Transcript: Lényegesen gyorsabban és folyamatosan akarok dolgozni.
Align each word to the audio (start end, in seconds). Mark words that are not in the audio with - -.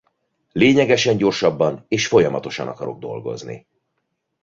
Lényegesen 0.51 1.17
gyorsabban 1.17 1.85
és 1.87 2.07
folyamatosan 2.07 2.67
akarok 2.67 2.99
dolgozni. 2.99 3.67